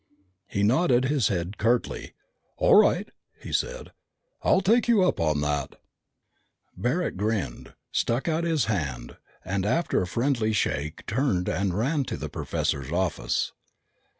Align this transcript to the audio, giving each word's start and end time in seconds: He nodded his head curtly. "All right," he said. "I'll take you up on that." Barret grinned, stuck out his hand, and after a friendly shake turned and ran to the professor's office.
He 0.47 0.63
nodded 0.63 1.05
his 1.05 1.27
head 1.27 1.59
curtly. 1.59 2.13
"All 2.57 2.73
right," 2.73 3.07
he 3.39 3.53
said. 3.53 3.91
"I'll 4.41 4.61
take 4.61 4.87
you 4.87 5.03
up 5.03 5.19
on 5.19 5.41
that." 5.41 5.75
Barret 6.75 7.17
grinned, 7.17 7.75
stuck 7.91 8.27
out 8.27 8.43
his 8.43 8.65
hand, 8.65 9.17
and 9.45 9.63
after 9.63 10.01
a 10.01 10.07
friendly 10.07 10.53
shake 10.53 11.05
turned 11.05 11.47
and 11.47 11.77
ran 11.77 12.03
to 12.05 12.17
the 12.17 12.29
professor's 12.29 12.91
office. 12.91 13.51